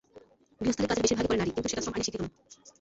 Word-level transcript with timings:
গৃহস্থালির 0.59 0.89
কাজের 0.89 1.03
বেশির 1.03 1.17
ভাগই 1.19 1.29
করে 1.31 1.39
নারী, 1.41 1.51
কিন্তু 1.53 1.69
সেটা 1.71 1.83
শ্রম 1.83 1.93
আইনে 1.95 2.05
স্বীকৃত 2.05 2.21
নয়। 2.23 2.33